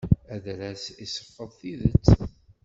Adras 0.35 0.81
iseffeḍ 1.05 1.49
tidet. 1.59 2.07